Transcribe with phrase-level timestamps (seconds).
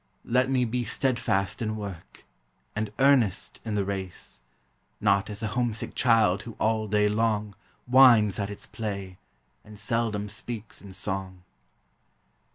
[0.25, 2.25] Let me be Steadfast in work,
[2.75, 4.41] and earnest in the race,
[4.99, 7.53] Not as a homesick child who all day long
[7.85, 9.19] Whines at its play,
[9.63, 11.43] and seldom speaks in song.